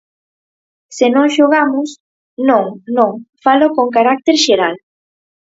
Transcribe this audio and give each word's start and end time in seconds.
Se 0.97 1.07
non 1.15 1.27
xogamos... 1.35 1.89
Non, 2.49 2.65
non, 2.97 3.11
falo 3.43 3.67
con 3.75 3.87
carácter 3.97 4.35
xeral. 4.45 4.75